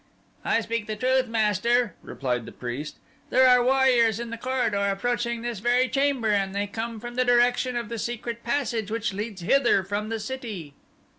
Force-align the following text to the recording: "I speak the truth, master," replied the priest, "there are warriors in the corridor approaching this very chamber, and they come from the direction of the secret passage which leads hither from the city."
"I 0.43 0.61
speak 0.61 0.87
the 0.87 0.95
truth, 0.95 1.27
master," 1.27 1.93
replied 2.01 2.47
the 2.47 2.51
priest, 2.51 2.95
"there 3.29 3.47
are 3.47 3.63
warriors 3.63 4.19
in 4.19 4.31
the 4.31 4.35
corridor 4.39 4.87
approaching 4.89 5.43
this 5.43 5.59
very 5.59 5.87
chamber, 5.87 6.29
and 6.29 6.55
they 6.55 6.65
come 6.65 6.99
from 6.99 7.13
the 7.13 7.23
direction 7.23 7.75
of 7.75 7.87
the 7.87 7.99
secret 7.99 8.43
passage 8.43 8.89
which 8.89 9.13
leads 9.13 9.41
hither 9.41 9.83
from 9.83 10.09
the 10.09 10.19
city." 10.19 10.73